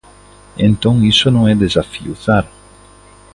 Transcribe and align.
Entón 0.67 0.95
iso 1.11 1.27
non 1.31 1.43
é 1.51 1.53
desafiuzar. 1.57 2.45